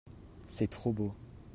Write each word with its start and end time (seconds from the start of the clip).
c'est 0.47 0.67
trop 0.71 0.91
beau. 0.93 1.13